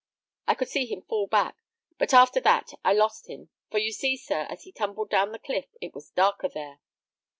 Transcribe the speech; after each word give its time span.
I 0.47 0.55
could 0.55 0.67
see 0.69 0.87
him 0.87 1.03
fall 1.03 1.27
back, 1.27 1.57
but 1.99 2.11
after 2.11 2.39
that 2.39 2.71
I 2.83 2.91
lost 2.91 3.29
him, 3.29 3.49
for 3.69 3.77
you 3.77 3.91
see, 3.91 4.17
sir, 4.17 4.47
as 4.49 4.63
he 4.63 4.71
tumbled 4.71 5.11
down 5.11 5.31
the 5.31 5.37
cliff, 5.37 5.67
it 5.79 5.93
was 5.93 6.09
darker 6.09 6.49
there. 6.49 6.79